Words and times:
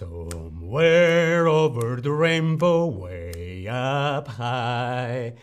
Somewhere 0.00 1.46
over 1.46 2.00
the 2.00 2.10
rainbow, 2.10 2.86
way 2.86 3.66
up 3.68 4.28
high, 4.28 5.34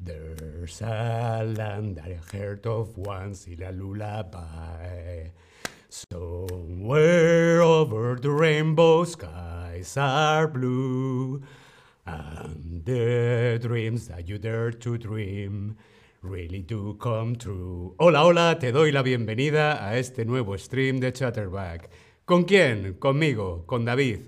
there's 0.00 0.80
a 0.80 1.44
land 1.44 2.00
I 2.02 2.16
heard 2.32 2.66
of 2.66 2.96
once 2.96 3.46
in 3.46 3.62
a 3.62 3.70
lullaby. 3.70 5.28
Somewhere 5.90 7.60
over 7.60 8.16
the 8.18 8.30
rainbow, 8.30 9.04
skies 9.04 9.94
are 9.98 10.48
blue, 10.48 11.42
and 12.06 12.82
the 12.86 13.58
dreams 13.60 14.08
that 14.08 14.26
you 14.26 14.38
dare 14.38 14.70
to 14.70 14.96
dream 14.96 15.76
really 16.22 16.62
do 16.62 16.96
come 16.98 17.36
true. 17.36 17.94
Hola, 18.00 18.20
hola, 18.20 18.56
te 18.58 18.72
doy 18.72 18.90
la 18.90 19.02
bienvenida 19.02 19.86
a 19.86 19.98
este 19.98 20.24
nuevo 20.24 20.56
stream 20.56 20.98
de 20.98 21.12
Chatterback. 21.12 21.90
¿Con 22.28 22.44
quién? 22.44 22.92
Conmigo, 22.92 23.64
con 23.64 23.86
David. 23.86 24.18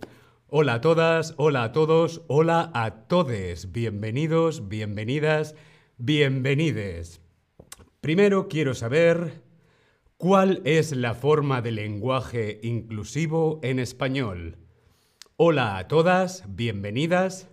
Hola 0.49 0.73
a 0.77 0.81
todas, 0.81 1.35
hola 1.37 1.65
a 1.65 1.73
todos, 1.73 2.23
hola 2.29 2.71
a 2.73 3.07
todes. 3.09 3.73
Bienvenidos, 3.73 4.71
bienvenidas, 4.71 5.55
bienvenides. 5.99 7.21
Primero 8.01 8.49
quiero 8.49 8.73
saber 8.73 9.43
cuál 10.17 10.63
es 10.65 10.93
la 10.93 11.13
forma 11.13 11.61
de 11.61 11.73
lenguaje 11.73 12.59
inclusivo 12.63 13.61
en 13.63 13.79
español. 13.79 14.57
Hola 15.37 15.77
a 15.77 15.87
todas, 15.87 16.45
bienvenidas. 16.49 17.51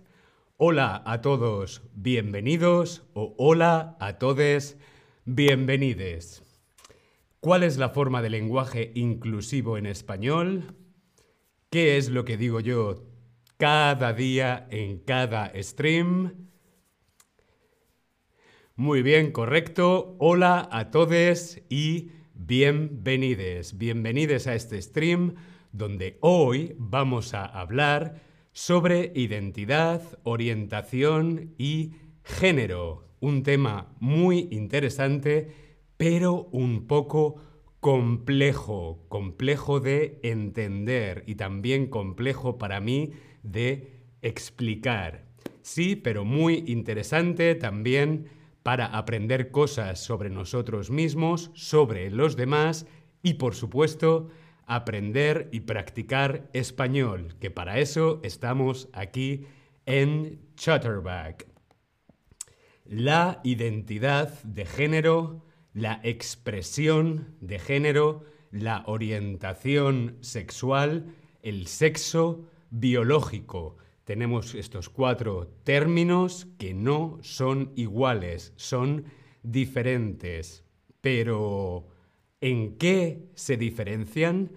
Hola 0.56 1.02
a 1.04 1.20
todos, 1.20 1.82
bienvenidos. 1.92 3.02
O 3.12 3.34
hola 3.36 3.98
a 4.00 4.16
todes, 4.16 4.78
bienvenides. 5.26 6.47
¿Cuál 7.40 7.62
es 7.62 7.76
la 7.76 7.90
forma 7.90 8.20
de 8.20 8.30
lenguaje 8.30 8.90
inclusivo 8.96 9.78
en 9.78 9.86
español? 9.86 10.74
¿Qué 11.70 11.96
es 11.96 12.08
lo 12.08 12.24
que 12.24 12.36
digo 12.36 12.58
yo 12.58 13.06
cada 13.58 14.12
día 14.12 14.66
en 14.72 14.98
cada 14.98 15.52
stream? 15.62 16.48
Muy 18.74 19.02
bien, 19.02 19.30
correcto. 19.30 20.16
Hola 20.18 20.68
a 20.72 20.90
todos 20.90 21.60
y 21.68 22.10
bienvenides. 22.34 23.78
Bienvenidos 23.78 24.48
a 24.48 24.56
este 24.56 24.82
stream 24.82 25.36
donde 25.70 26.18
hoy 26.20 26.74
vamos 26.76 27.34
a 27.34 27.44
hablar 27.44 28.20
sobre 28.50 29.12
identidad, 29.14 30.02
orientación 30.24 31.54
y 31.56 31.92
género. 32.24 33.06
Un 33.20 33.44
tema 33.44 33.94
muy 34.00 34.48
interesante 34.50 35.67
pero 35.98 36.48
un 36.52 36.86
poco 36.86 37.36
complejo, 37.80 39.04
complejo 39.08 39.80
de 39.80 40.18
entender 40.22 41.24
y 41.26 41.34
también 41.34 41.88
complejo 41.88 42.56
para 42.56 42.80
mí 42.80 43.12
de 43.42 43.92
explicar. 44.22 45.26
Sí, 45.60 45.96
pero 45.96 46.24
muy 46.24 46.64
interesante 46.66 47.54
también 47.54 48.28
para 48.62 48.86
aprender 48.86 49.50
cosas 49.50 50.00
sobre 50.00 50.30
nosotros 50.30 50.90
mismos, 50.90 51.50
sobre 51.54 52.10
los 52.10 52.36
demás 52.36 52.86
y 53.22 53.34
por 53.34 53.54
supuesto 53.54 54.28
aprender 54.66 55.48
y 55.52 55.60
practicar 55.60 56.48
español, 56.52 57.34
que 57.40 57.50
para 57.50 57.78
eso 57.78 58.20
estamos 58.22 58.88
aquí 58.92 59.46
en 59.86 60.40
Chatterback. 60.54 61.48
La 62.84 63.40
identidad 63.42 64.42
de 64.42 64.64
género 64.64 65.47
la 65.78 66.00
expresión 66.02 67.36
de 67.40 67.60
género, 67.60 68.24
la 68.50 68.82
orientación 68.86 70.16
sexual, 70.22 71.14
el 71.42 71.68
sexo 71.68 72.48
biológico. 72.70 73.76
Tenemos 74.02 74.56
estos 74.56 74.88
cuatro 74.88 75.46
términos 75.62 76.48
que 76.58 76.74
no 76.74 77.18
son 77.22 77.72
iguales, 77.76 78.52
son 78.56 79.04
diferentes. 79.44 80.64
Pero, 81.00 81.86
¿en 82.40 82.76
qué 82.76 83.28
se 83.34 83.56
diferencian? 83.56 84.50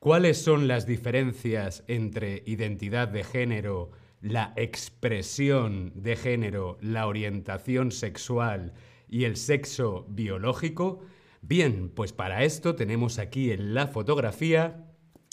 ¿Cuáles 0.00 0.38
son 0.38 0.66
las 0.66 0.86
diferencias 0.86 1.84
entre 1.86 2.42
identidad 2.46 3.06
de 3.06 3.22
género, 3.22 3.92
la 4.20 4.52
expresión 4.56 5.92
de 5.94 6.16
género, 6.16 6.78
la 6.80 7.06
orientación 7.06 7.92
sexual, 7.92 8.72
y 9.08 9.24
el 9.24 9.36
sexo 9.36 10.06
biológico? 10.08 11.00
Bien, 11.42 11.90
pues 11.94 12.12
para 12.12 12.44
esto 12.44 12.74
tenemos 12.74 13.18
aquí 13.18 13.50
en 13.50 13.74
la 13.74 13.86
fotografía 13.86 14.86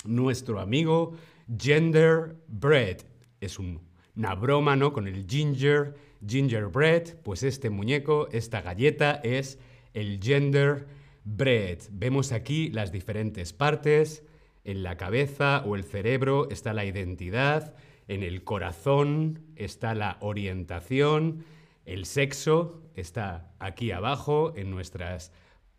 nuestro 0.03 0.59
amigo 0.59 1.13
Gender 1.57 2.35
Bread. 2.47 2.97
Es 3.39 3.59
una 3.59 4.35
broma, 4.35 4.75
¿no? 4.75 4.93
Con 4.93 5.07
el 5.07 5.25
ginger, 5.27 5.95
gingerbread, 6.25 7.15
pues 7.23 7.43
este 7.43 7.69
muñeco, 7.69 8.27
esta 8.31 8.61
galleta 8.61 9.21
es 9.23 9.59
el 9.93 10.19
gender 10.21 10.87
bread. 11.23 11.79
Vemos 11.91 12.31
aquí 12.31 12.69
las 12.69 12.91
diferentes 12.91 13.53
partes. 13.53 14.23
En 14.63 14.83
la 14.83 14.95
cabeza 14.97 15.63
o 15.65 15.75
el 15.75 15.83
cerebro 15.83 16.49
está 16.49 16.73
la 16.73 16.85
identidad, 16.85 17.73
en 18.07 18.21
el 18.21 18.43
corazón 18.43 19.39
está 19.55 19.95
la 19.95 20.17
orientación, 20.21 21.45
el 21.85 22.05
sexo 22.05 22.81
está 22.95 23.53
aquí 23.59 23.91
abajo 23.91 24.53
en 24.55 24.69
nuestras 24.69 25.31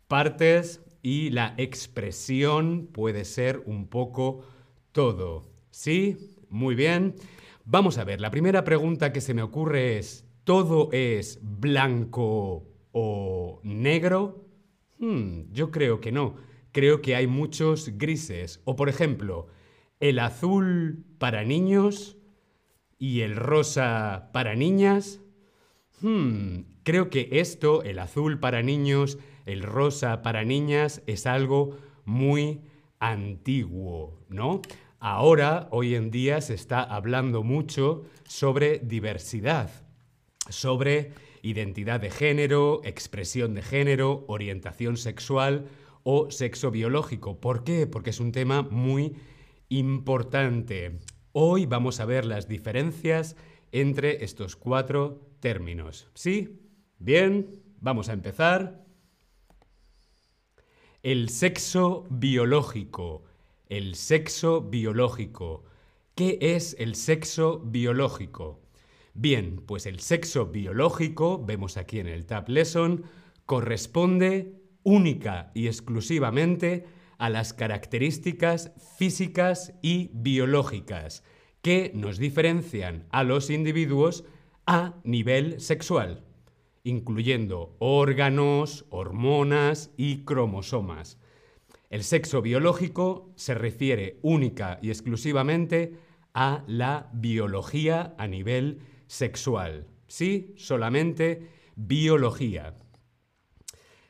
partes 0.07 0.83
y 1.01 1.29
la 1.31 1.53
expresión 1.57 2.87
puede 2.87 3.25
ser 3.25 3.61
un 3.65 3.87
poco 3.87 4.45
todo. 4.91 5.51
¿Sí? 5.71 6.37
Muy 6.49 6.75
bien. 6.75 7.15
Vamos 7.65 7.97
a 7.97 8.03
ver, 8.03 8.21
la 8.21 8.31
primera 8.31 8.63
pregunta 8.63 9.11
que 9.11 9.21
se 9.21 9.33
me 9.33 9.41
ocurre 9.41 9.97
es, 9.97 10.25
¿todo 10.43 10.89
es 10.91 11.39
blanco 11.41 12.67
o 12.91 13.59
negro? 13.63 14.45
Hmm, 14.99 15.51
yo 15.51 15.71
creo 15.71 15.99
que 15.99 16.11
no. 16.11 16.35
Creo 16.71 17.01
que 17.01 17.15
hay 17.15 17.27
muchos 17.27 17.97
grises. 17.97 18.61
O 18.65 18.75
por 18.75 18.89
ejemplo, 18.89 19.47
el 19.99 20.19
azul 20.19 21.05
para 21.17 21.43
niños 21.43 22.17
y 22.99 23.21
el 23.21 23.35
rosa 23.35 24.29
para 24.33 24.55
niñas. 24.55 25.22
Hmm, 26.03 26.65
creo 26.83 27.09
que 27.09 27.29
esto, 27.31 27.81
el 27.81 27.97
azul 27.97 28.37
para 28.37 28.61
niños, 28.61 29.17
el 29.45 29.63
rosa 29.63 30.21
para 30.21 30.43
niñas, 30.43 31.01
es 31.07 31.25
algo 31.25 31.77
muy 32.03 32.59
antiguo, 32.99 34.19
¿no? 34.27 34.61
Ahora, 34.99 35.69
hoy 35.71 35.95
en 35.95 36.11
día, 36.11 36.41
se 36.41 36.55
está 36.55 36.83
hablando 36.83 37.41
mucho 37.41 38.03
sobre 38.25 38.79
diversidad, 38.79 39.71
sobre 40.49 41.13
identidad 41.41 42.01
de 42.01 42.09
género, 42.09 42.81
expresión 42.83 43.53
de 43.53 43.61
género, 43.61 44.25
orientación 44.27 44.97
sexual 44.97 45.69
o 46.03 46.31
sexo 46.31 46.69
biológico. 46.69 47.39
¿Por 47.39 47.63
qué? 47.63 47.87
Porque 47.87 48.09
es 48.09 48.19
un 48.19 48.33
tema 48.33 48.61
muy 48.61 49.15
importante. 49.69 50.99
Hoy 51.31 51.65
vamos 51.65 52.01
a 52.01 52.05
ver 52.05 52.25
las 52.25 52.49
diferencias 52.49 53.37
entre 53.73 54.23
estos 54.23 54.55
cuatro 54.55 55.19
términos. 55.39 56.07
¿Sí? 56.13 56.61
Bien, 56.99 57.49
vamos 57.81 58.07
a 58.07 58.13
empezar. 58.13 58.85
El 61.01 61.29
sexo 61.29 62.05
biológico. 62.09 63.23
El 63.67 63.95
sexo 63.95 64.61
biológico. 64.61 65.65
¿Qué 66.15 66.37
es 66.39 66.75
el 66.79 66.93
sexo 66.93 67.59
biológico? 67.59 68.61
Bien, 69.15 69.63
pues 69.65 69.87
el 69.87 69.99
sexo 69.99 70.45
biológico, 70.45 71.43
vemos 71.43 71.75
aquí 71.75 71.99
en 71.99 72.07
el 72.07 72.25
Tab 72.27 72.49
Lesson, 72.49 73.05
corresponde 73.47 74.53
única 74.83 75.51
y 75.55 75.65
exclusivamente 75.65 76.85
a 77.17 77.29
las 77.29 77.53
características 77.53 78.71
físicas 78.97 79.73
y 79.81 80.11
biológicas 80.13 81.23
que 81.63 81.91
nos 81.95 82.17
diferencian 82.17 83.07
a 83.09 83.23
los 83.23 83.49
individuos 83.49 84.25
a 84.67 84.95
nivel 85.05 85.61
sexual, 85.61 86.25
incluyendo 86.83 87.77
órganos, 87.79 88.85
hormonas 88.89 89.89
y 89.95 90.25
cromosomas. 90.25 91.17
El 91.89 92.03
sexo 92.03 92.41
biológico 92.41 93.31
se 93.35 93.53
refiere 93.53 94.19
única 94.23 94.77
y 94.81 94.89
exclusivamente 94.89 95.97
a 96.33 96.65
la 96.67 97.09
biología 97.13 98.13
a 98.17 98.27
nivel 98.27 98.79
sexual. 99.07 99.87
Sí, 100.07 100.53
solamente 100.57 101.47
biología. 101.77 102.75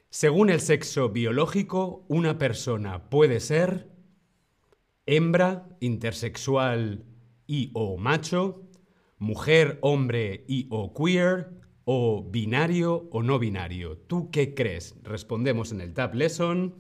Según 0.09 0.49
el 0.49 0.59
sexo 0.59 1.09
biológico, 1.09 2.03
una 2.07 2.39
persona 2.39 3.11
puede 3.11 3.39
ser 3.39 3.91
hembra, 5.05 5.69
intersexual 5.81 7.05
y 7.47 7.71
o 7.73 7.97
macho, 7.97 8.63
mujer, 9.17 9.77
hombre 9.81 10.45
y 10.47 10.67
o 10.69 10.93
queer, 10.93 11.49
o 11.85 12.23
binario 12.29 13.07
o 13.11 13.23
no 13.23 13.39
binario. 13.39 13.97
¿Tú 13.97 14.31
qué 14.31 14.53
crees? 14.53 14.95
Respondemos 15.03 15.71
en 15.71 15.81
el 15.81 15.93
Tab 15.93 16.15
Lesson. 16.15 16.75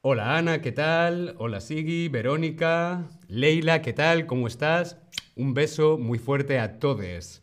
Hola 0.00 0.36
Ana, 0.36 0.60
¿qué 0.60 0.72
tal? 0.72 1.34
Hola 1.38 1.60
Sigi, 1.60 2.08
Verónica, 2.08 3.08
Leila, 3.28 3.82
¿qué 3.82 3.92
tal? 3.92 4.26
¿Cómo 4.26 4.46
estás? 4.46 4.96
Un 5.36 5.54
beso 5.54 5.98
muy 5.98 6.18
fuerte 6.18 6.58
a 6.58 6.78
todos. 6.78 7.42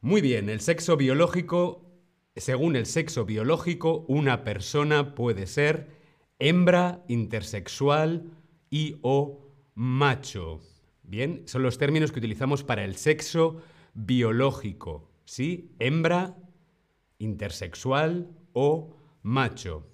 Muy 0.00 0.20
bien, 0.20 0.48
el 0.48 0.60
sexo 0.60 0.96
biológico, 0.96 1.88
según 2.34 2.74
el 2.76 2.86
sexo 2.86 3.24
biológico, 3.24 4.04
una 4.08 4.42
persona 4.42 5.14
puede 5.14 5.46
ser 5.46 5.90
hembra, 6.40 7.04
intersexual 7.06 8.24
y 8.68 8.96
o 9.02 9.51
macho. 9.74 10.60
Bien, 11.02 11.42
son 11.46 11.62
los 11.62 11.78
términos 11.78 12.12
que 12.12 12.18
utilizamos 12.18 12.64
para 12.64 12.84
el 12.84 12.96
sexo 12.96 13.62
biológico, 13.94 15.10
¿sí? 15.24 15.74
Hembra, 15.78 16.36
intersexual 17.18 18.30
o 18.52 18.96
macho. 19.22 19.86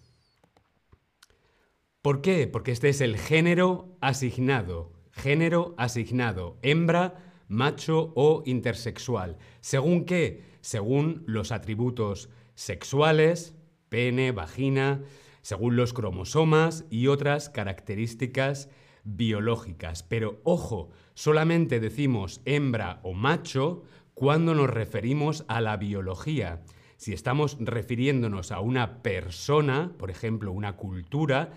¿Por 2.02 2.20
qué? 2.20 2.46
Porque 2.46 2.72
este 2.72 2.88
es 2.88 3.00
el 3.00 3.16
género 3.16 3.96
asignado. 4.00 4.92
Género 5.10 5.75
asignado. 5.78 6.58
Hembra, 6.62 7.34
macho 7.48 8.12
o 8.14 8.42
intersexual. 8.46 9.36
¿Según 9.60 10.04
qué? 10.04 10.44
Según 10.60 11.24
los 11.26 11.50
atributos 11.50 12.31
sexuales, 12.54 13.54
pene, 13.88 14.32
vagina, 14.32 15.02
según 15.42 15.76
los 15.76 15.92
cromosomas 15.92 16.84
y 16.90 17.08
otras 17.08 17.48
características 17.48 18.69
biológicas. 19.16 20.02
Pero 20.02 20.40
ojo, 20.44 20.90
solamente 21.14 21.81
decimos 21.81 22.40
hembra 22.44 23.00
o 23.02 23.12
macho 23.12 23.82
cuando 24.14 24.55
nos 24.55 24.70
referimos 24.70 25.44
a 25.49 25.60
la 25.60 25.76
biología. 25.76 26.62
Si 26.96 27.12
estamos 27.12 27.56
refiriéndonos 27.60 28.50
a 28.50 28.60
una 28.60 29.02
persona, 29.02 29.93
por 29.99 30.10
ejemplo, 30.10 30.52
una 30.52 30.76
cultura, 30.76 31.52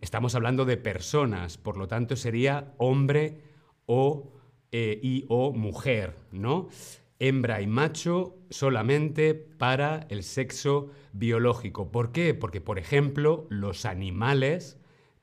Estamos 0.00 0.34
hablando 0.34 0.64
de 0.64 0.76
personas, 0.76 1.58
por 1.58 1.76
lo 1.76 1.86
tanto 1.86 2.16
sería 2.16 2.74
hombre 2.76 3.40
o 3.86 4.32
eh, 4.72 4.98
y 5.00 5.24
o 5.28 5.52
mujer, 5.52 6.16
¿no? 6.32 6.68
Hembra 7.20 7.62
y 7.62 7.68
macho 7.68 8.36
solamente 8.50 9.34
para 9.34 10.06
el 10.10 10.24
sexo 10.24 10.90
biológico. 11.12 11.92
¿Por 11.92 12.10
qué? 12.10 12.34
Porque, 12.34 12.60
por 12.60 12.80
ejemplo, 12.80 13.46
los 13.48 13.86
animales 13.86 14.76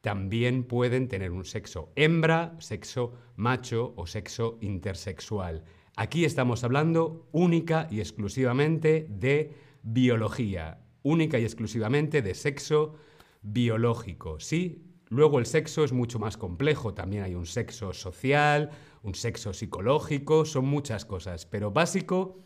también 0.03 0.65
pueden 0.65 1.07
tener 1.07 1.31
un 1.31 1.45
sexo 1.45 1.93
hembra, 1.95 2.57
sexo 2.59 3.13
macho 3.37 3.93
o 3.95 4.05
sexo 4.05 4.57
intersexual. 4.59 5.63
Aquí 5.95 6.25
estamos 6.25 6.65
hablando 6.65 7.29
única 7.31 7.87
y 7.89 8.01
exclusivamente 8.01 9.07
de 9.09 9.55
biología, 9.81 10.81
única 11.03 11.39
y 11.39 11.45
exclusivamente 11.45 12.21
de 12.21 12.35
sexo 12.35 12.95
biológico, 13.43 14.41
¿sí? 14.41 14.83
Luego 15.07 15.39
el 15.39 15.45
sexo 15.45 15.85
es 15.85 15.93
mucho 15.93 16.19
más 16.19 16.35
complejo, 16.35 16.93
también 16.93 17.23
hay 17.23 17.35
un 17.35 17.45
sexo 17.45 17.93
social, 17.93 18.71
un 19.03 19.15
sexo 19.15 19.53
psicológico, 19.53 20.43
son 20.43 20.65
muchas 20.65 21.05
cosas, 21.05 21.45
pero 21.45 21.71
básico, 21.71 22.43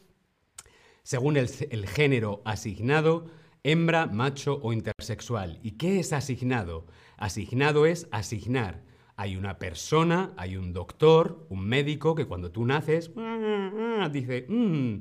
según 1.01 1.37
el, 1.37 1.47
género 1.87 2.43
asignado, 2.45 3.25
hembra, 3.67 4.05
macho 4.05 4.59
o 4.63 4.71
intersexual. 4.71 5.59
¿Y 5.61 5.71
qué 5.71 5.99
es 5.99 6.13
asignado? 6.13 6.85
Asignado 7.17 7.85
es 7.85 8.07
asignar. 8.11 8.81
Hay 9.17 9.35
una 9.35 9.59
persona, 9.59 10.31
hay 10.37 10.55
un 10.55 10.71
doctor, 10.71 11.45
un 11.49 11.67
médico 11.67 12.15
que 12.15 12.25
cuando 12.25 12.49
tú 12.49 12.65
naces 12.65 13.11
dice, 14.11 14.45
mm, 14.47 14.99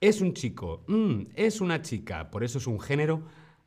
es 0.00 0.20
un 0.22 0.32
chico, 0.32 0.82
mm, 0.86 1.24
es 1.34 1.60
una 1.60 1.82
chica, 1.82 2.30
por 2.30 2.42
eso 2.42 2.56
es 2.56 2.66
un 2.66 2.80
género 2.80 3.22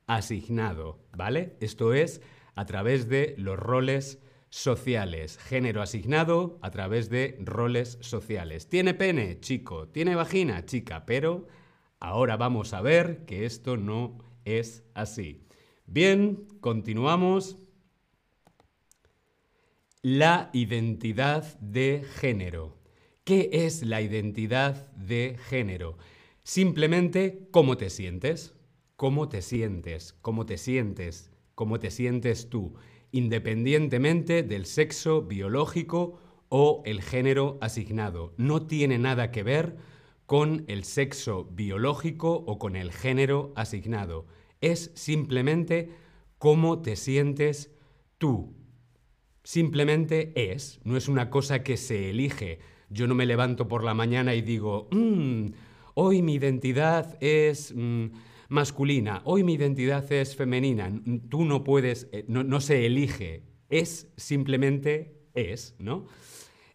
asignado, 0.07 0.97
¿vale? 1.15 1.55
Esto 1.59 1.93
es 1.93 2.19
a 2.55 2.65
través 2.65 3.07
de 3.07 3.35
los 3.37 3.59
roles 3.59 4.19
sociales. 4.49 5.37
Género 5.37 5.83
asignado 5.83 6.57
a 6.61 6.71
través 6.71 7.09
de 7.11 7.37
roles 7.39 7.99
sociales. 8.01 8.67
¿Tiene 8.67 8.95
pene? 8.95 9.39
Chico. 9.39 9.89
¿Tiene 9.89 10.15
vagina? 10.15 10.65
Chica. 10.65 11.05
Pero 11.05 11.47
ahora 12.03 12.37
vamos 12.37 12.73
a 12.73 12.81
ver 12.81 13.25
que 13.25 13.45
esto 13.45 13.77
no 13.77 14.19
es 14.45 14.83
así. 14.93 15.47
Bien, 15.87 16.47
continuamos. 16.59 17.57
La 20.01 20.49
identidad 20.53 21.59
de 21.59 22.05
género. 22.15 22.77
¿Qué 23.23 23.49
es 23.51 23.83
la 23.83 24.01
identidad 24.01 24.91
de 24.91 25.37
género? 25.47 25.97
Simplemente 26.43 27.47
cómo 27.51 27.77
te 27.77 27.89
sientes 27.89 28.53
cómo 29.03 29.27
te 29.27 29.41
sientes, 29.41 30.15
cómo 30.21 30.45
te 30.45 30.57
sientes, 30.57 31.29
cómo 31.55 31.79
te 31.79 31.91
sientes 31.91 32.49
tú, 32.49 32.75
independientemente 33.11 34.43
del 34.43 34.65
sexo 34.65 35.23
biológico 35.23 36.19
o 36.47 36.83
el 36.85 37.01
género 37.01 37.57
asignado. 37.59 38.33
No 38.37 38.65
tiene 38.65 38.99
nada 38.99 39.29
que 39.31 39.43
ver 39.43 39.75
con 40.25 40.65
el 40.67 40.83
sexo 40.83 41.45
biológico 41.45 42.33
o 42.33 42.59
con 42.59 42.75
el 42.75 42.91
género 42.91 43.53
asignado. 43.55 44.25
Es 44.61 44.91
simplemente 44.95 45.89
cómo 46.37 46.81
te 46.81 46.95
sientes 46.95 47.71
tú. 48.17 48.55
Simplemente 49.43 50.51
es, 50.51 50.79
no 50.83 50.95
es 50.95 51.07
una 51.07 51.29
cosa 51.29 51.63
que 51.63 51.77
se 51.77 52.09
elige. 52.09 52.59
Yo 52.89 53.07
no 53.07 53.15
me 53.15 53.25
levanto 53.25 53.67
por 53.67 53.83
la 53.83 53.93
mañana 53.93 54.35
y 54.35 54.41
digo, 54.41 54.87
mm, 54.91 55.47
hoy 55.95 56.21
mi 56.21 56.35
identidad 56.35 57.17
es... 57.21 57.73
Mm, 57.75 58.07
masculina, 58.53 59.23
hoy 59.25 59.43
mi 59.43 59.53
identidad 59.53 60.09
es 60.11 60.35
femenina, 60.35 60.91
tú 61.27 61.43
no 61.43 61.63
puedes, 61.63 62.07
eh, 62.11 62.23
no, 62.27 62.61
se 62.61 62.85
elige, 62.85 63.41
es 63.69 64.11
simplemente 64.15 65.23
es, 65.33 65.75
¿no? 65.79 66.05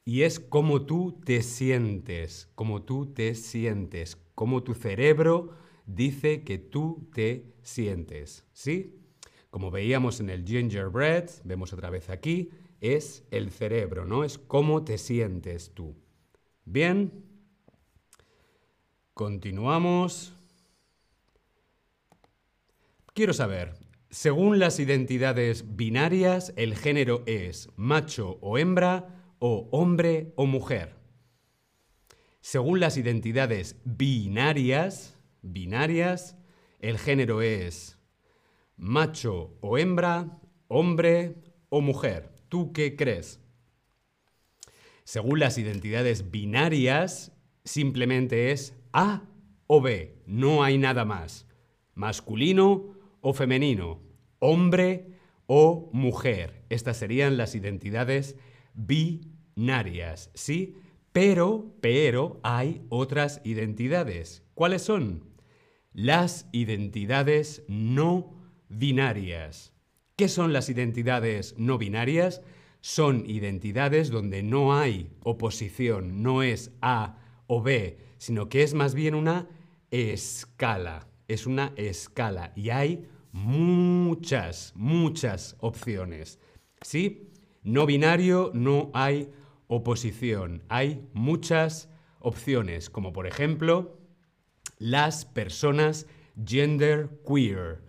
Y 0.09 0.23
es 0.23 0.41
como 0.41 0.87
tú 0.87 1.21
te 1.23 1.43
sientes, 1.43 2.49
como 2.55 2.81
tú 2.83 3.13
te 3.13 3.35
sientes, 3.35 4.17
como 4.35 4.63
tu 4.63 4.73
cerebro 4.73 5.51
dice 5.85 6.45
que 6.45 6.57
tú 6.57 7.11
te 7.13 7.53
sientes, 7.61 8.47
¿sí? 8.55 9.03
Como 9.51 9.71
veíamos 9.71 10.21
en 10.21 10.31
el 10.31 10.47
gingerbread, 10.47 11.29
vemos 11.45 11.75
otra 11.75 11.91
vez 11.91 12.09
aquí, 12.09 12.49
es 12.81 13.27
el 13.31 13.51
cerebro, 13.51 14.07
¿no? 14.07 14.25
Es 14.25 14.39
cómo 14.39 14.83
te 14.83 14.97
sientes 14.97 15.75
tú. 15.75 15.95
Bien, 16.65 17.13
continuamos. 19.13 20.33
Quiero 23.13 23.35
saber, 23.35 23.75
según 24.09 24.59
las 24.59 24.81
identidades 24.81 25.77
binarias, 25.77 26.55
el 26.57 26.77
género 26.77 27.25
es 27.27 27.69
macho 27.77 28.39
o 28.41 28.57
hembra 28.57 29.18
o 29.39 29.69
hombre 29.73 30.33
o 30.37 30.47
mujer. 30.47 30.97
Según 32.41 32.81
las 32.81 32.97
identidades 32.97 33.77
binarias, 33.85 35.19
binarias, 35.43 36.37
el 36.81 36.99
género 36.99 37.43
es 37.43 37.99
macho 38.77 39.57
o 39.61 39.77
hembra, 39.77 40.41
hombre 40.69 41.37
o 41.69 41.81
mujer. 41.81 42.31
¿Tú 42.49 42.73
qué 42.73 42.97
crees? 42.97 43.41
Según 45.05 45.41
las 45.41 45.59
identidades 45.59 46.31
binarias, 46.31 47.33
simplemente 47.65 48.53
es 48.53 48.75
A 48.93 49.23
o 49.67 49.81
B, 49.81 50.23
no 50.27 50.63
hay 50.63 50.79
nada 50.79 51.05
más. 51.05 51.47
Masculino 51.95 52.95
o 53.21 53.33
femenino, 53.33 54.01
hombre 54.39 55.19
o 55.47 55.91
mujer. 55.93 56.65
Estas 56.69 56.99
serían 56.99 57.37
las 57.37 57.55
identidades 57.55 58.37
binarias, 58.79 60.31
¿sí? 60.35 60.77
Pero, 61.13 61.75
pero 61.81 62.41
hay 62.43 62.83
otras 62.89 63.41
identidades. 63.45 64.45
¿Cuáles 64.55 64.83
son? 64.83 65.25
Las 65.93 66.49
identidades 66.53 67.65
no 67.69 68.35
binarias. 68.69 69.75
¿Qué 70.17 70.29
son 70.29 70.53
las 70.53 70.69
identidades 70.69 71.55
no 71.59 71.77
binarias? 71.79 72.41
Son 72.81 73.29
identidades 73.29 74.11
donde 74.11 74.43
no 74.43 74.75
hay 74.75 75.11
oposición, 75.25 76.23
no 76.23 76.43
es 76.43 76.73
A 76.81 77.19
o 77.47 77.63
B, 77.63 77.99
sino 78.19 78.49
que 78.49 78.63
es 78.63 78.75
más 78.75 78.95
bien 78.95 79.15
una 79.15 79.49
escala 79.91 81.09
es 81.29 81.47
una 81.47 81.73
escala 81.77 82.53
y 82.57 82.71
hay 82.71 83.07
muchas, 83.33 84.73
muchas 84.75 85.57
opciones. 85.61 86.41
¿Sí? 86.81 87.28
No 87.63 87.87
binario, 87.87 88.51
no 88.55 88.91
hay 88.95 89.31
oposición. 89.67 90.63
Hay 90.69 91.07
muchas 91.13 91.89
opciones, 92.21 92.91
como 92.91 93.13
por 93.13 93.27
ejemplo 93.27 93.99
las 94.79 95.25
personas 95.25 96.07
gender 96.47 97.11
queer, 97.27 97.83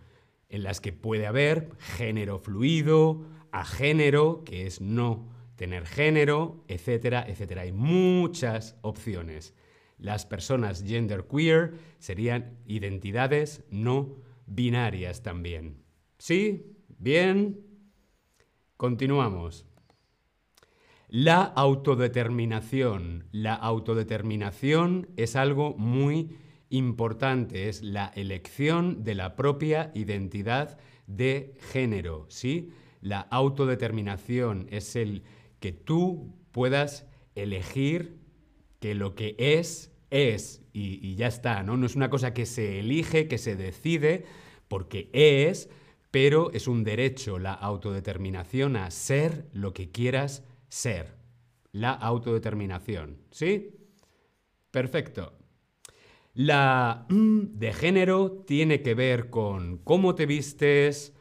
en 0.50 0.64
las 0.64 0.82
que 0.82 0.92
puede 0.92 1.28
haber 1.28 1.70
género 1.78 2.40
fluido, 2.40 3.26
a 3.52 3.66
género, 3.66 4.44
que 4.44 4.66
es 4.66 4.82
no 4.82 5.30
tener 5.56 5.86
género, 5.86 6.64
etcétera, 6.68 7.26
etcétera. 7.28 7.64
Hay 7.64 7.72
muchas 7.72 8.78
opciones. 8.82 9.54
Las 9.98 10.26
personas 10.26 10.84
genderqueer 10.86 11.74
serían 12.00 12.58
identidades 12.66 13.64
no 13.70 14.16
binarias 14.46 15.22
también. 15.22 15.84
¿Sí? 16.18 16.78
¿Bien? 16.98 17.69
Continuamos. 18.80 19.66
La 21.10 21.44
autodeterminación. 21.44 23.28
La 23.34 23.54
autodeterminación 23.54 25.10
es 25.18 25.36
algo 25.36 25.76
muy 25.78 26.38
importante, 26.70 27.68
es 27.68 27.84
la 27.84 28.10
elección 28.16 29.04
de 29.04 29.16
la 29.16 29.36
propia 29.36 29.92
identidad 29.96 30.78
de 31.08 31.58
género, 31.74 32.26
¿sí? 32.30 32.70
La 33.02 33.20
autodeterminación 33.20 34.68
es 34.70 34.96
el 34.96 35.24
que 35.60 35.74
tú 35.74 36.34
puedas 36.54 37.06
elegir 37.36 38.16
que 38.80 38.96
lo 38.96 39.14
que 39.14 39.36
es, 39.38 39.92
es, 40.10 40.64
y, 40.72 41.06
y, 41.06 41.16
ya 41.16 41.28
está, 41.28 41.64
¿no? 41.64 41.76
No 41.76 41.86
es 41.86 41.98
una 41.98 42.10
cosa 42.10 42.34
que 42.34 42.46
se 42.46 42.80
elige, 42.80 43.28
que 43.28 43.40
se 43.40 43.58
decide, 43.58 44.24
porque 44.70 45.10
es, 45.12 45.70
pero 46.12 46.52
es 46.52 46.68
un 46.68 46.84
derecho, 46.84 47.40
la 47.40 47.54
autodeterminación 47.54 48.76
a 48.76 48.90
ser 48.92 49.48
lo 49.54 49.74
que 49.74 49.92
quieras 49.92 50.44
ser. 50.68 51.18
La 51.72 51.92
autodeterminación, 51.92 53.20
¿sí? 53.32 53.76
Perfecto. 54.72 55.34
La 56.34 57.06
de 57.10 57.74
género 57.74 58.44
tiene 58.48 58.82
que 58.82 58.94
ver 58.94 59.30
con 59.30 59.80
cómo 59.80 60.16
te 60.16 60.26
vistes, 60.26 61.14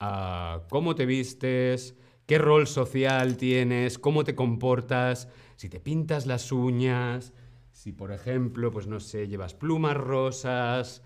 uh, 0.00 0.60
cómo 0.70 0.94
te 0.94 1.04
vistes, 1.06 1.96
qué 2.26 2.38
rol 2.38 2.66
social 2.66 3.36
tienes, 3.36 3.98
cómo 3.98 4.24
te 4.24 4.34
comportas, 4.34 5.28
si 5.56 5.68
te 5.68 5.78
pintas 5.78 6.26
las 6.26 6.50
uñas, 6.52 7.32
si 7.70 7.92
por 7.92 8.12
ejemplo, 8.12 8.70
pues 8.70 8.86
no 8.86 9.00
sé, 9.00 9.28
llevas 9.28 9.54
plumas 9.54 9.96
rosas. 9.96 11.02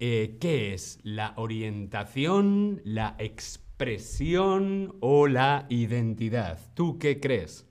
Eh, 0.00 0.36
¿Qué 0.40 0.74
es? 0.74 1.00
¿La 1.02 1.34
orientación, 1.36 2.80
la 2.84 3.16
expresión 3.18 4.96
o 5.00 5.26
la 5.26 5.66
identidad? 5.70 6.60
¿Tú 6.74 7.00
qué 7.00 7.18
crees? 7.18 7.66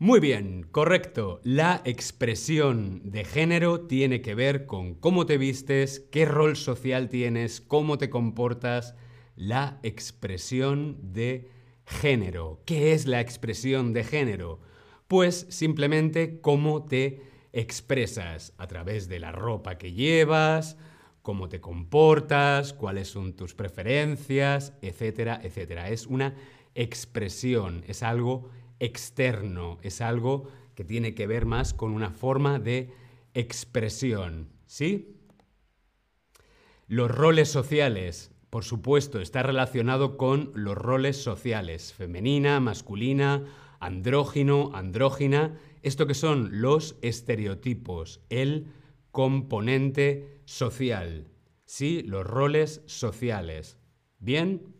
Muy 0.00 0.18
bien, 0.18 0.66
correcto. 0.72 1.40
La 1.44 1.82
expresión 1.84 3.12
de 3.12 3.24
género 3.24 3.82
tiene 3.82 4.22
que 4.22 4.34
ver 4.34 4.66
con 4.66 4.94
cómo 4.94 5.24
te 5.24 5.38
vistes, 5.38 6.00
qué 6.10 6.24
rol 6.24 6.56
social 6.56 7.08
tienes, 7.08 7.60
cómo 7.60 7.96
te 7.96 8.10
comportas. 8.10 8.96
La 9.36 9.78
expresión 9.84 10.98
de 11.12 11.48
género. 11.86 12.60
¿Qué 12.66 12.92
es 12.92 13.06
la 13.06 13.20
expresión 13.20 13.92
de 13.92 14.02
género? 14.02 14.58
Pues 15.06 15.46
simplemente 15.48 16.40
cómo 16.40 16.86
te 16.86 17.31
expresas 17.52 18.54
a 18.58 18.66
través 18.66 19.08
de 19.08 19.18
la 19.18 19.32
ropa 19.32 19.76
que 19.78 19.92
llevas, 19.92 20.76
cómo 21.22 21.48
te 21.48 21.60
comportas, 21.60 22.72
cuáles 22.72 23.08
son 23.08 23.34
tus 23.34 23.54
preferencias, 23.54 24.74
etcétera, 24.82 25.40
etcétera. 25.42 25.88
Es 25.88 26.06
una 26.06 26.34
expresión, 26.74 27.84
es 27.86 28.02
algo 28.02 28.50
externo, 28.80 29.78
es 29.82 30.00
algo 30.00 30.48
que 30.74 30.84
tiene 30.84 31.14
que 31.14 31.26
ver 31.26 31.46
más 31.46 31.74
con 31.74 31.92
una 31.92 32.10
forma 32.10 32.58
de 32.58 32.90
expresión, 33.34 34.48
¿sí? 34.66 35.16
Los 36.88 37.10
roles 37.10 37.48
sociales, 37.48 38.32
por 38.50 38.64
supuesto, 38.64 39.20
está 39.20 39.42
relacionado 39.42 40.16
con 40.16 40.50
los 40.54 40.76
roles 40.76 41.22
sociales, 41.22 41.92
femenina, 41.92 42.60
masculina, 42.60 43.44
andrógino, 43.80 44.72
andrógina, 44.74 45.58
esto 45.82 46.06
que 46.06 46.14
son 46.14 46.60
los 46.60 46.96
estereotipos, 47.02 48.20
el 48.28 48.68
componente 49.10 50.40
social, 50.44 51.28
¿sí? 51.64 52.02
Los 52.02 52.26
roles 52.26 52.82
sociales. 52.86 53.78
¿Bien? 54.18 54.74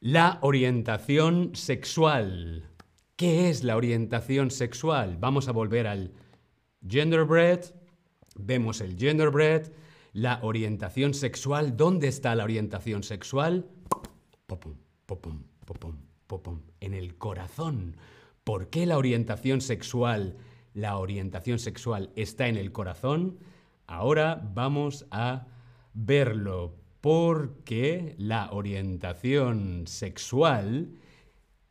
La 0.00 0.38
orientación 0.42 1.54
sexual. 1.54 2.70
¿Qué 3.16 3.48
es 3.48 3.64
la 3.64 3.76
orientación 3.76 4.50
sexual? 4.50 5.16
Vamos 5.18 5.48
a 5.48 5.52
volver 5.52 5.86
al 5.86 6.12
genderbread. 6.86 7.64
Vemos 8.36 8.80
el 8.80 8.96
genderbread. 8.96 9.72
La 10.12 10.40
orientación 10.42 11.12
sexual. 11.12 11.76
¿Dónde 11.76 12.08
está 12.08 12.34
la 12.34 12.44
orientación 12.44 13.02
sexual? 13.02 13.66
Popum, 14.46 14.74
popum, 15.06 15.42
popum, 15.64 15.96
En 16.80 16.94
el 16.94 17.16
corazón. 17.16 17.96
¿Por 18.42 18.68
qué 18.68 18.84
la 18.84 18.98
orientación 18.98 19.60
sexual? 19.60 20.36
La 20.74 20.98
orientación 20.98 21.58
sexual 21.58 22.10
está 22.16 22.48
en 22.48 22.56
el 22.56 22.72
corazón. 22.72 23.38
Ahora 23.86 24.42
vamos 24.54 25.06
a 25.12 25.46
verlo 25.94 26.74
porque 27.00 28.16
la 28.18 28.50
orientación 28.50 29.86
sexual, 29.86 30.98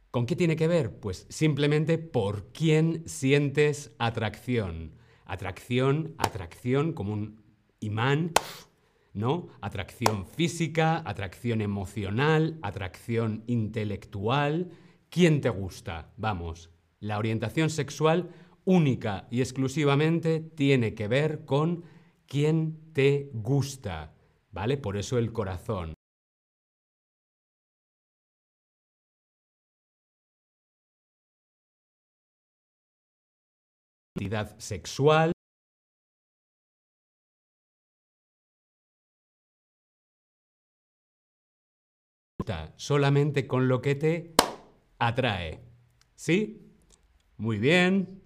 ¿con 0.10 0.26
qué 0.26 0.38
tiene 0.38 0.56
que 0.56 0.70
ver? 0.70 1.00
Pues 1.02 1.26
simplemente 1.30 1.98
por 1.98 2.54
quién 2.54 3.04
sientes 3.08 3.92
atracción. 4.00 4.94
Atracción, 5.26 6.16
atracción 6.18 6.94
como 6.94 7.12
un 7.12 7.42
imán, 7.82 8.32
¿no? 9.16 9.48
Atracción 9.62 10.28
física, 10.28 11.02
atracción 11.04 11.62
emocional, 11.62 12.60
atracción 12.62 13.44
intelectual. 13.48 14.70
¿Quién 15.10 15.42
te 15.42 15.50
gusta? 15.50 16.14
Vamos, 16.18 16.70
la 17.00 17.18
orientación 17.18 17.72
sexual 17.72 18.30
única 18.66 19.28
y 19.32 19.40
exclusivamente 19.42 20.40
tiene 20.40 20.94
que 20.94 21.08
ver 21.08 21.46
con 21.46 21.86
quién 22.28 22.78
te 22.94 23.32
gusta. 23.34 24.12
¿vale? 24.56 24.78
Por 24.78 24.96
eso 24.98 25.18
el 25.18 25.32
corazón. 25.34 25.94
Identidad 34.18 34.58
sexual. 34.58 35.35
Solamente 42.76 43.48
con 43.48 43.68
lo 43.68 43.82
que 43.82 43.96
te 43.96 44.36
atrae. 45.00 45.60
¿Sí? 46.16 46.62
Muy 47.38 47.58
bien. 47.58 48.22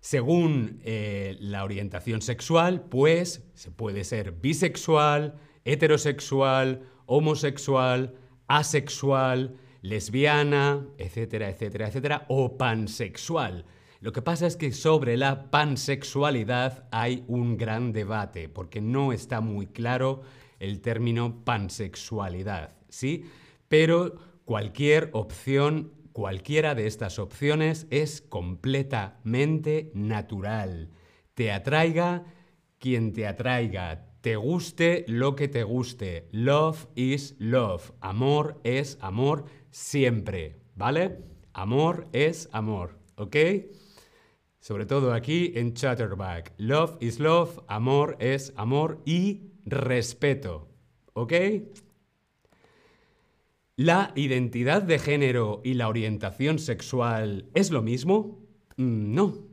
Según 0.00 0.80
eh, 0.84 1.36
la 1.40 1.64
orientación 1.64 2.22
sexual, 2.22 2.82
pues 2.88 3.44
se 3.54 3.70
puede 3.70 4.04
ser 4.04 4.32
bisexual, 4.32 5.38
heterosexual, 5.64 6.88
homosexual, 7.06 8.14
asexual, 8.46 9.56
lesbiana, 9.82 10.86
etcétera, 10.98 11.50
etcétera, 11.50 11.88
etcétera, 11.88 12.26
o 12.28 12.56
pansexual. 12.56 13.64
Lo 14.00 14.12
que 14.12 14.22
pasa 14.22 14.46
es 14.46 14.56
que 14.56 14.70
sobre 14.72 15.16
la 15.16 15.50
pansexualidad 15.50 16.86
hay 16.92 17.24
un 17.26 17.56
gran 17.56 17.92
debate, 17.92 18.48
porque 18.48 18.80
no 18.80 19.12
está 19.12 19.40
muy 19.40 19.66
claro 19.66 20.22
el 20.60 20.80
término 20.80 21.44
pansexualidad, 21.44 22.76
¿sí? 22.88 23.24
Pero 23.68 24.16
cualquier 24.44 25.10
opción 25.12 25.92
Cualquiera 26.18 26.74
de 26.74 26.88
estas 26.88 27.20
opciones 27.20 27.86
es 27.90 28.22
completamente 28.22 29.92
natural. 29.94 30.90
Te 31.34 31.52
atraiga 31.52 32.24
quien 32.80 33.12
te 33.12 33.24
atraiga, 33.28 34.04
te 34.20 34.34
guste 34.34 35.04
lo 35.06 35.36
que 35.36 35.46
te 35.46 35.62
guste. 35.62 36.28
Love 36.32 36.88
is 36.96 37.36
love. 37.38 37.92
Amor 38.00 38.60
es 38.64 38.98
amor 39.00 39.44
siempre, 39.70 40.56
¿vale? 40.74 41.20
Amor 41.52 42.08
es 42.12 42.48
amor, 42.50 42.98
¿ok? 43.14 43.36
Sobre 44.58 44.86
todo 44.86 45.12
aquí 45.12 45.52
en 45.54 45.72
Chatterback. 45.74 46.52
Love 46.56 46.96
is 46.98 47.20
love, 47.20 47.60
amor 47.68 48.16
es 48.18 48.52
amor 48.56 49.00
y 49.04 49.52
respeto, 49.70 50.68
¿ok? 51.14 51.32
¿La 53.76 54.12
identidad 54.16 54.82
de 54.82 54.98
género 54.98 55.60
y 55.64 55.74
la 55.74 55.88
orientación 55.88 56.58
sexual 56.58 57.48
es 57.54 57.70
lo 57.70 57.80
mismo? 57.80 58.44
Mm, 58.76 59.14
no. 59.14 59.46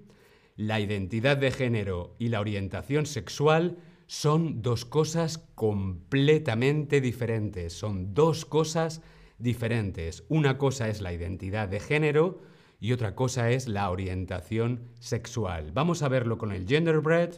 La 0.56 0.80
identidad 0.80 1.38
de 1.38 1.52
género 1.52 2.16
y 2.18 2.30
la 2.30 2.40
orientación 2.40 3.06
sexual 3.06 3.78
son 4.08 4.62
dos 4.62 4.86
cosas 4.86 5.38
completamente 5.56 7.02
diferentes. 7.02 7.74
Son 7.74 8.14
dos 8.14 8.46
cosas 8.46 9.02
diferentes. 9.38 10.24
Una 10.30 10.58
cosa 10.58 10.88
es 10.90 11.02
la 11.02 11.14
identidad 11.14 11.68
de 11.68 11.80
género 11.80 12.42
y 12.80 12.94
otra 12.94 13.16
cosa 13.16 13.52
es 13.52 13.68
la 13.68 13.90
orientación 13.90 14.90
sexual. 15.00 15.72
Vamos 15.72 16.04
a 16.04 16.08
verlo 16.08 16.38
con 16.38 16.52
el 16.52 16.68
genderbread. 16.68 17.36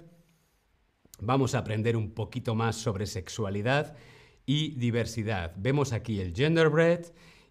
Vamos 1.19 1.55
a 1.55 1.59
aprender 1.59 1.97
un 1.97 2.11
poquito 2.11 2.53
más 2.53 2.75
sobre 2.75 3.07
sexualidad 3.07 3.95
y 4.45 4.75
diversidad. 4.75 5.53
Vemos 5.57 5.91
aquí 5.91 6.19
el 6.19 6.35
genderbread 6.35 7.05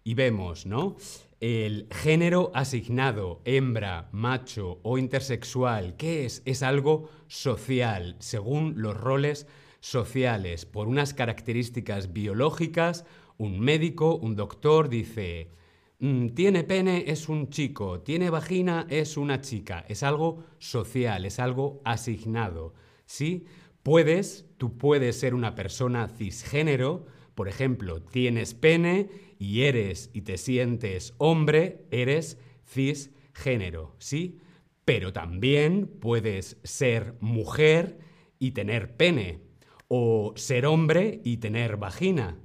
y 0.05 0.13
vemos, 0.13 0.65
¿no? 0.65 0.95
El 1.41 1.87
género 1.91 2.51
asignado, 2.55 3.41
hembra, 3.43 4.07
macho 4.13 4.79
o 4.83 4.97
intersexual, 4.97 5.97
¿qué 5.97 6.25
es? 6.25 6.41
Es 6.45 6.63
algo 6.63 7.09
social, 7.27 8.15
según 8.19 8.81
los 8.81 8.95
roles 8.95 9.47
sociales, 9.81 10.65
por 10.65 10.87
unas 10.87 11.13
características 11.13 12.13
biológicas. 12.13 13.05
Un 13.37 13.59
médico, 13.59 14.15
un 14.15 14.35
doctor 14.35 14.87
dice, 14.87 15.51
mm, 15.99 16.29
tiene 16.29 16.63
pene 16.63 17.03
es 17.07 17.27
un 17.27 17.49
chico, 17.49 17.99
tiene 17.99 18.29
vagina 18.29 18.87
es 18.89 19.17
una 19.17 19.41
chica. 19.41 19.85
Es 19.89 20.03
algo 20.03 20.45
social, 20.57 21.25
es 21.25 21.37
algo 21.37 21.81
asignado. 21.83 22.73
¿Sí? 23.07 23.45
Puedes, 23.81 24.45
tú 24.57 24.77
puedes 24.77 25.19
ser 25.19 25.33
una 25.33 25.55
persona 25.55 26.07
cisgénero, 26.07 27.07
por 27.33 27.47
ejemplo, 27.47 28.01
tienes 28.01 28.53
pene 28.53 29.09
y 29.39 29.63
eres 29.63 30.11
y 30.13 30.21
te 30.21 30.37
sientes 30.37 31.15
hombre, 31.17 31.85
eres 31.89 32.37
cisgénero, 32.65 33.95
¿sí? 33.97 34.37
Pero 34.85 35.13
también 35.13 35.87
puedes 35.87 36.57
ser 36.63 37.15
mujer 37.19 37.97
y 38.39 38.51
tener 38.51 38.95
pene, 38.97 39.41
o 39.87 40.33
ser 40.35 40.65
hombre 40.65 41.21
y 41.23 41.37
tener 41.37 41.77
vagina. 41.77 42.37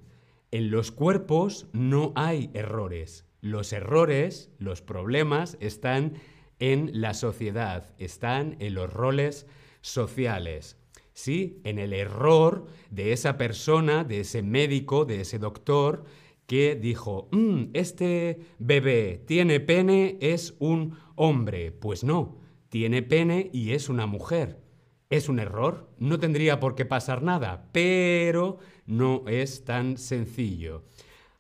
En 0.50 0.70
los 0.70 0.92
cuerpos 0.92 1.66
no 1.72 2.12
hay 2.14 2.50
errores. 2.54 3.26
Los 3.40 3.72
errores, 3.72 4.50
los 4.58 4.82
problemas 4.82 5.56
están 5.60 6.14
en 6.60 6.90
la 6.92 7.14
sociedad, 7.14 7.92
están 7.98 8.56
en 8.60 8.74
los 8.74 8.92
roles 8.92 9.46
sociales. 9.82 10.78
¿Sí? 11.12 11.60
En 11.64 11.78
el 11.78 11.92
error 11.92 12.66
de 12.90 13.12
esa 13.12 13.36
persona, 13.36 14.02
de 14.02 14.20
ese 14.20 14.42
médico, 14.42 15.04
de 15.04 15.20
ese 15.20 15.38
doctor 15.38 16.04
que 16.46 16.74
dijo, 16.74 17.28
mm, 17.32 17.64
este 17.74 18.40
bebé 18.58 19.22
tiene 19.26 19.60
pene, 19.60 20.16
es 20.20 20.54
un 20.58 20.96
hombre. 21.14 21.70
Pues 21.70 22.02
no, 22.04 22.38
tiene 22.70 23.02
pene 23.02 23.50
y 23.52 23.72
es 23.72 23.88
una 23.88 24.06
mujer. 24.06 24.62
Es 25.10 25.28
un 25.28 25.38
error, 25.38 25.90
no 25.98 26.18
tendría 26.18 26.58
por 26.58 26.74
qué 26.74 26.86
pasar 26.86 27.22
nada, 27.22 27.68
pero 27.72 28.58
no 28.86 29.24
es 29.28 29.64
tan 29.64 29.98
sencillo. 29.98 30.84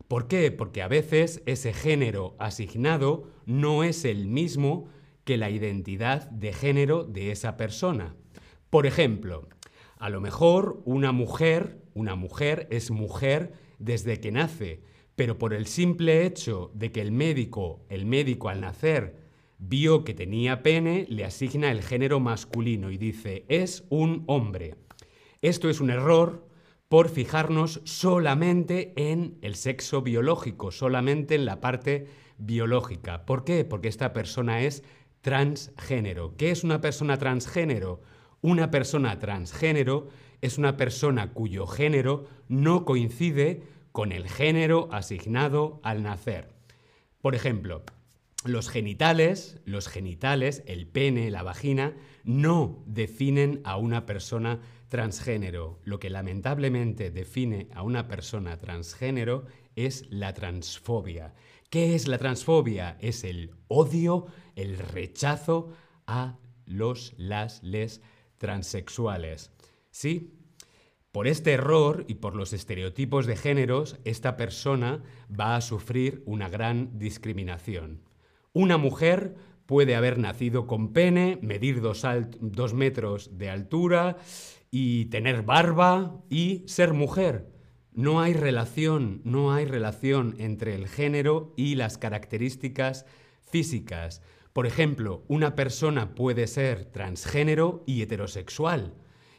¿Por 0.08 0.28
qué? 0.28 0.50
Porque 0.50 0.82
a 0.82 0.88
veces 0.88 1.42
ese 1.46 1.72
género 1.72 2.36
asignado 2.38 3.30
no 3.46 3.82
es 3.82 4.04
el 4.04 4.26
mismo 4.26 4.88
que 5.24 5.38
la 5.38 5.48
identidad 5.48 6.28
de 6.30 6.52
género 6.52 7.04
de 7.04 7.30
esa 7.30 7.56
persona. 7.56 8.14
Por 8.72 8.86
ejemplo, 8.86 9.50
a 9.98 10.08
lo 10.08 10.22
mejor 10.22 10.80
una 10.86 11.12
mujer, 11.12 11.82
una 11.92 12.14
mujer 12.14 12.68
es 12.70 12.90
mujer 12.90 13.52
desde 13.78 14.18
que 14.18 14.32
nace, 14.32 14.80
pero 15.14 15.36
por 15.36 15.52
el 15.52 15.66
simple 15.66 16.24
hecho 16.24 16.70
de 16.72 16.90
que 16.90 17.02
el 17.02 17.12
médico, 17.12 17.84
el 17.90 18.06
médico 18.06 18.48
al 18.48 18.62
nacer, 18.62 19.18
vio 19.58 20.04
que 20.04 20.14
tenía 20.14 20.62
pene, 20.62 21.04
le 21.10 21.26
asigna 21.26 21.70
el 21.70 21.82
género 21.82 22.18
masculino 22.18 22.90
y 22.90 22.96
dice, 22.96 23.44
es 23.48 23.84
un 23.90 24.24
hombre. 24.26 24.76
Esto 25.42 25.68
es 25.68 25.82
un 25.82 25.90
error 25.90 26.48
por 26.88 27.10
fijarnos 27.10 27.82
solamente 27.84 28.94
en 28.96 29.36
el 29.42 29.54
sexo 29.54 30.00
biológico, 30.00 30.70
solamente 30.70 31.34
en 31.34 31.44
la 31.44 31.60
parte 31.60 32.06
biológica. 32.38 33.26
¿Por 33.26 33.44
qué? 33.44 33.66
Porque 33.66 33.88
esta 33.88 34.14
persona 34.14 34.62
es 34.62 34.82
transgénero. 35.20 36.38
¿Qué 36.38 36.50
es 36.50 36.64
una 36.64 36.80
persona 36.80 37.18
transgénero? 37.18 38.00
Una 38.42 38.72
persona 38.72 39.20
transgénero 39.20 40.08
es 40.40 40.58
una 40.58 40.76
persona 40.76 41.32
cuyo 41.32 41.68
género 41.68 42.26
no 42.48 42.84
coincide 42.84 43.62
con 43.92 44.10
el 44.10 44.28
género 44.28 44.88
asignado 44.90 45.80
al 45.84 46.02
nacer. 46.02 46.48
Por 47.20 47.36
ejemplo, 47.36 47.84
los 48.44 48.68
genitales, 48.68 49.60
los 49.64 49.86
genitales, 49.86 50.64
el 50.66 50.88
pene, 50.88 51.30
la 51.30 51.44
vagina, 51.44 51.94
no 52.24 52.82
definen 52.86 53.60
a 53.62 53.76
una 53.76 54.06
persona 54.06 54.58
transgénero. 54.88 55.78
Lo 55.84 56.00
que 56.00 56.10
lamentablemente 56.10 57.12
define 57.12 57.68
a 57.72 57.82
una 57.82 58.08
persona 58.08 58.58
transgénero 58.58 59.46
es 59.76 60.04
la 60.10 60.34
transfobia. 60.34 61.32
¿Qué 61.70 61.94
es 61.94 62.08
la 62.08 62.18
transfobia? 62.18 62.96
Es 63.00 63.22
el 63.22 63.52
odio, 63.68 64.26
el 64.56 64.76
rechazo 64.78 65.72
a 66.08 66.38
los, 66.66 67.14
las, 67.16 67.62
les 67.62 68.02
transexuales. 68.42 69.52
¿Sí? 69.92 70.34
Por 71.12 71.28
este 71.28 71.52
error 71.52 72.04
y 72.08 72.14
por 72.14 72.34
los 72.34 72.52
estereotipos 72.52 73.26
de 73.26 73.36
géneros, 73.36 74.00
esta 74.04 74.36
persona 74.36 75.04
va 75.30 75.54
a 75.54 75.60
sufrir 75.60 76.24
una 76.26 76.48
gran 76.48 76.98
discriminación. 76.98 78.00
Una 78.52 78.78
mujer 78.78 79.36
puede 79.66 79.94
haber 79.94 80.18
nacido 80.18 80.66
con 80.66 80.92
pene, 80.92 81.38
medir 81.40 81.80
dos, 81.80 82.74
metros 82.74 83.38
de 83.38 83.48
altura 83.48 84.16
y 84.72 85.04
tener 85.06 85.42
barba 85.42 86.20
y 86.28 86.64
ser 86.66 86.94
mujer. 86.94 87.46
No 87.92 88.20
hay 88.20 88.32
relación, 88.32 89.20
no 89.24 89.52
hay 89.52 89.66
relación 89.66 90.34
entre 90.38 90.74
el 90.74 90.88
género 90.88 91.54
y 91.56 91.76
las 91.76 91.96
características 91.96 93.06
físicas. 93.42 94.20
Por 94.52 94.66
ejemplo, 94.66 95.24
una 95.28 95.54
persona 95.54 96.14
puede 96.14 96.46
ser 96.46 96.84
transgénero 96.84 97.82
y 97.86 98.02
heterosexual. 98.02 98.94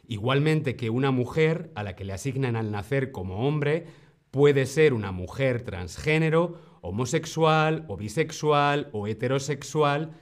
Igualmente 0.06 0.76
que 0.76 0.90
una 0.90 1.12
mujer 1.12 1.70
a 1.74 1.82
la 1.82 1.94
que 1.94 2.04
le 2.04 2.12
asignan 2.12 2.56
al 2.56 2.70
nacer 2.70 3.12
como 3.12 3.46
hombre 3.46 3.86
puede 4.30 4.66
ser 4.66 4.92
una 4.92 5.12
mujer 5.12 5.62
transgénero 5.62 6.58
homosexual 6.80 7.84
o 7.88 7.96
bisexual 7.96 8.90
o 8.92 9.06
heterosexual, 9.06 10.12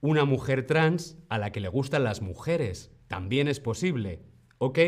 una 0.00 0.24
mujer 0.24 0.66
trans 0.66 1.16
a 1.28 1.38
la 1.38 1.50
que 1.50 1.60
le 1.60 1.68
gustan 1.68 2.04
las 2.04 2.20
mujeres. 2.20 2.92
También 3.08 3.48
es 3.48 3.58
posible. 3.58 4.20
¿Ok? 4.58 4.78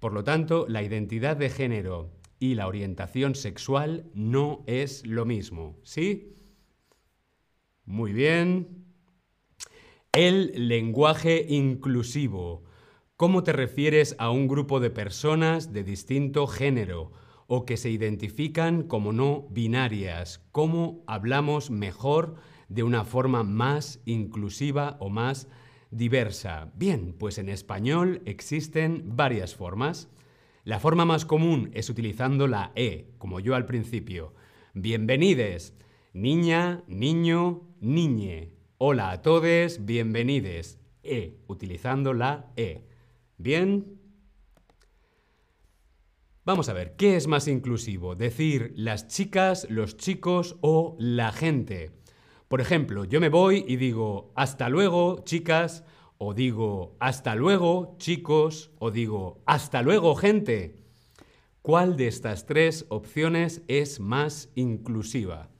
Por 0.00 0.12
lo 0.12 0.24
tanto, 0.24 0.66
la 0.68 0.82
identidad 0.82 1.36
de 1.36 1.50
género 1.50 2.10
y 2.38 2.54
la 2.54 2.66
orientación 2.66 3.34
sexual 3.34 4.10
no 4.14 4.64
es 4.66 5.06
lo 5.06 5.24
mismo. 5.24 5.78
¿Sí? 5.82 6.34
Muy 7.84 8.12
bien. 8.12 8.85
El 10.16 10.68
lenguaje 10.68 11.44
inclusivo. 11.46 12.64
¿Cómo 13.18 13.42
te 13.42 13.52
refieres 13.52 14.16
a 14.18 14.30
un 14.30 14.48
grupo 14.48 14.80
de 14.80 14.88
personas 14.88 15.74
de 15.74 15.84
distinto 15.84 16.46
género? 16.46 17.12
o 17.48 17.64
que 17.66 17.76
se 17.76 17.90
identifican 17.90 18.82
como 18.82 19.12
no 19.12 19.46
binarias. 19.50 20.44
¿Cómo 20.52 21.04
hablamos 21.06 21.70
mejor 21.70 22.36
de 22.68 22.82
una 22.82 23.04
forma 23.04 23.44
más 23.44 24.00
inclusiva 24.04 24.96
o 24.98 25.10
más 25.10 25.48
diversa? 25.90 26.72
Bien, 26.74 27.14
pues 27.16 27.38
en 27.38 27.48
español 27.48 28.22
existen 28.24 29.16
varias 29.16 29.54
formas. 29.54 30.08
La 30.64 30.80
forma 30.80 31.04
más 31.04 31.24
común 31.24 31.70
es 31.74 31.88
utilizando 31.88 32.48
la 32.48 32.72
E, 32.74 33.12
como 33.18 33.38
yo 33.38 33.54
al 33.54 33.66
principio. 33.66 34.34
Bienvenides, 34.74 35.74
niña, 36.12 36.82
niño, 36.88 37.62
niñe. 37.80 38.55
Hola 38.78 39.10
a 39.10 39.22
todos, 39.22 39.86
bienvenides. 39.86 40.78
E, 41.02 41.38
utilizando 41.46 42.12
la 42.12 42.52
E. 42.56 42.84
Bien, 43.38 43.98
Vamos 46.44 46.68
a 46.68 46.74
ver, 46.74 46.94
¿qué 46.94 47.16
es 47.16 47.26
más 47.26 47.48
inclusivo? 47.48 48.14
Decir 48.16 48.74
las 48.76 49.08
chicas, 49.08 49.66
los 49.70 49.96
chicos 49.96 50.56
o 50.60 50.94
la 50.98 51.32
gente. 51.32 51.90
Por 52.48 52.60
ejemplo, 52.60 53.04
yo 53.04 53.18
me 53.18 53.30
voy 53.30 53.64
y 53.66 53.76
digo 53.76 54.30
hasta 54.36 54.68
luego, 54.68 55.24
chicas, 55.24 55.82
o 56.18 56.34
digo 56.34 56.98
hasta 57.00 57.34
luego, 57.34 57.96
chicos, 57.98 58.72
o 58.78 58.90
digo 58.90 59.42
hasta 59.46 59.80
luego, 59.80 60.14
gente. 60.16 60.84
¿Cuál 61.62 61.96
de 61.96 62.08
estas 62.08 62.44
tres 62.44 62.84
opciones 62.90 63.62
es 63.68 64.00
más 64.00 64.50
inclusiva? 64.54 65.55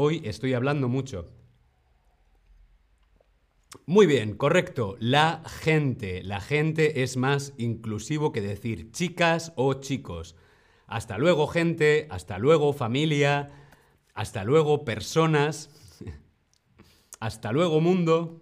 Hoy 0.00 0.22
estoy 0.24 0.54
hablando 0.54 0.88
mucho. 0.88 1.26
Muy 3.84 4.06
bien, 4.06 4.36
correcto. 4.36 4.94
La 5.00 5.42
gente. 5.44 6.22
La 6.22 6.40
gente 6.40 7.02
es 7.02 7.16
más 7.16 7.52
inclusivo 7.58 8.30
que 8.30 8.40
decir 8.40 8.92
chicas 8.92 9.52
o 9.56 9.74
chicos. 9.74 10.36
Hasta 10.86 11.18
luego, 11.18 11.48
gente. 11.48 12.06
Hasta 12.10 12.38
luego, 12.38 12.72
familia. 12.72 13.50
Hasta 14.14 14.44
luego, 14.44 14.84
personas. 14.84 15.68
Hasta 17.18 17.50
luego, 17.50 17.80
mundo. 17.80 18.40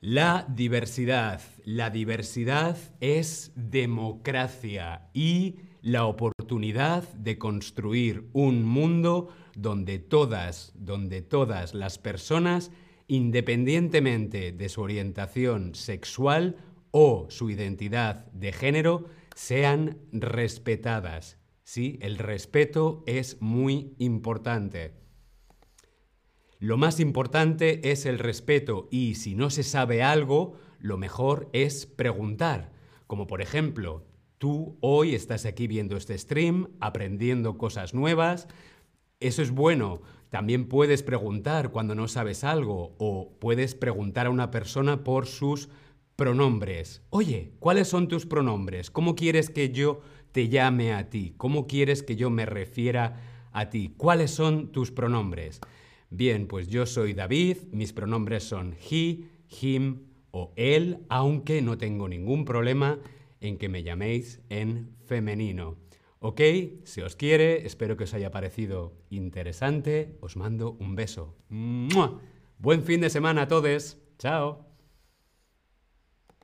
La 0.00 0.44
diversidad. 0.48 1.40
La 1.64 1.90
diversidad 1.90 2.76
es 2.98 3.52
democracia 3.54 5.08
y 5.14 5.60
la 5.82 6.06
oportunidad 6.06 7.06
de 7.12 7.38
construir 7.38 8.28
un 8.32 8.64
mundo 8.64 9.28
donde 9.54 9.98
todas, 9.98 10.72
donde 10.74 11.20
todas 11.22 11.74
las 11.74 11.98
personas 11.98 12.70
independientemente 13.12 14.52
de 14.52 14.68
su 14.70 14.80
orientación 14.80 15.74
sexual 15.74 16.56
o 16.92 17.26
su 17.28 17.50
identidad 17.50 18.24
de 18.32 18.52
género, 18.52 19.04
sean 19.34 19.98
respetadas. 20.12 21.38
¿Sí? 21.62 21.98
El 22.00 22.16
respeto 22.16 23.04
es 23.06 23.40
muy 23.40 23.94
importante. 23.98 24.94
Lo 26.58 26.78
más 26.78 27.00
importante 27.00 27.90
es 27.90 28.06
el 28.06 28.18
respeto 28.18 28.88
y 28.90 29.16
si 29.16 29.34
no 29.34 29.50
se 29.50 29.62
sabe 29.62 30.02
algo, 30.02 30.54
lo 30.78 30.96
mejor 30.96 31.50
es 31.52 31.84
preguntar. 31.84 32.72
Como 33.06 33.26
por 33.26 33.42
ejemplo, 33.42 34.06
tú 34.42 34.76
hoy 34.80 35.14
estás 35.14 35.46
aquí 35.46 35.68
viendo 35.68 35.96
este 35.96 36.18
stream, 36.18 36.66
aprendiendo 36.80 37.56
cosas 37.56 37.94
nuevas. 37.94 38.48
Eso 39.20 39.40
es 39.40 39.52
bueno. 39.52 40.02
También 40.30 40.66
puedes 40.66 41.04
preguntar 41.04 41.70
cuando 41.70 41.94
no 41.94 42.08
sabes 42.08 42.42
algo 42.42 42.96
o 42.98 43.38
puedes 43.38 43.76
preguntar 43.76 44.26
a 44.26 44.30
una 44.30 44.50
persona 44.50 45.04
por 45.04 45.26
sus 45.26 45.68
pronombres. 46.16 47.02
Oye, 47.10 47.52
¿cuáles 47.60 47.86
son 47.86 48.08
tus 48.08 48.26
pronombres? 48.26 48.90
¿Cómo 48.90 49.14
quieres 49.14 49.48
que 49.48 49.70
yo 49.70 50.00
te 50.32 50.48
llame 50.48 50.92
a 50.92 51.08
ti? 51.08 51.34
¿Cómo 51.36 51.68
quieres 51.68 52.02
que 52.02 52.16
yo 52.16 52.28
me 52.28 52.44
refiera 52.44 53.20
a 53.52 53.70
ti? 53.70 53.94
¿Cuáles 53.96 54.32
son 54.32 54.72
tus 54.72 54.90
pronombres? 54.90 55.60
Bien, 56.10 56.48
pues 56.48 56.66
yo 56.66 56.84
soy 56.86 57.12
David, 57.12 57.58
mis 57.70 57.92
pronombres 57.92 58.42
son 58.42 58.74
he, 58.90 59.20
him 59.60 60.00
o 60.32 60.52
él, 60.56 60.98
aunque 61.08 61.62
no 61.62 61.78
tengo 61.78 62.08
ningún 62.08 62.44
problema 62.44 62.98
en 63.42 63.58
que 63.58 63.68
me 63.68 63.82
llaméis 63.82 64.40
en 64.48 64.96
femenino. 65.04 65.76
¿Ok? 66.18 66.40
Si 66.84 67.00
os 67.02 67.16
quiere, 67.16 67.66
espero 67.66 67.96
que 67.96 68.04
os 68.04 68.14
haya 68.14 68.30
parecido 68.30 68.94
interesante, 69.10 70.16
os 70.20 70.36
mando 70.36 70.72
un 70.78 70.94
beso. 70.94 71.36
Buen 72.58 72.82
fin 72.84 73.00
de 73.00 73.10
semana 73.10 73.42
a 73.42 73.48
todos. 73.48 73.98
Chao. 74.18 74.71